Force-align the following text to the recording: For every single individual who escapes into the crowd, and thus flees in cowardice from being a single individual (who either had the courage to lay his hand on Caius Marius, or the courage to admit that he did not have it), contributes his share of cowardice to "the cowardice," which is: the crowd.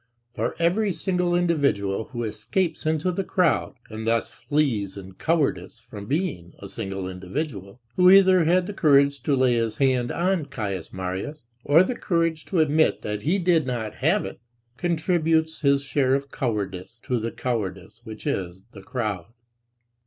For 0.33 0.55
every 0.57 0.93
single 0.93 1.35
individual 1.35 2.05
who 2.05 2.23
escapes 2.23 2.87
into 2.87 3.11
the 3.11 3.23
crowd, 3.23 3.75
and 3.87 4.07
thus 4.07 4.31
flees 4.31 4.97
in 4.97 5.13
cowardice 5.13 5.79
from 5.79 6.07
being 6.07 6.55
a 6.57 6.67
single 6.67 7.07
individual 7.07 7.79
(who 7.97 8.09
either 8.09 8.43
had 8.45 8.65
the 8.65 8.73
courage 8.73 9.21
to 9.21 9.35
lay 9.35 9.53
his 9.53 9.75
hand 9.75 10.11
on 10.11 10.47
Caius 10.47 10.91
Marius, 10.91 11.43
or 11.63 11.83
the 11.83 11.93
courage 11.93 12.45
to 12.45 12.61
admit 12.61 13.03
that 13.03 13.21
he 13.21 13.37
did 13.37 13.67
not 13.67 13.93
have 13.93 14.25
it), 14.25 14.39
contributes 14.75 15.61
his 15.61 15.83
share 15.83 16.15
of 16.15 16.31
cowardice 16.31 16.99
to 17.03 17.19
"the 17.19 17.31
cowardice," 17.31 18.01
which 18.03 18.25
is: 18.25 18.63
the 18.71 18.81
crowd. 18.81 19.31